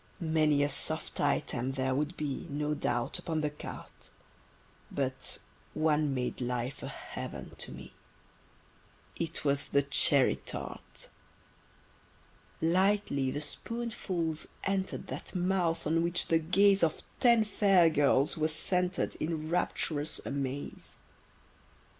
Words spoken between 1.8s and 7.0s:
would be, No doubt, upon the carte: But one made life a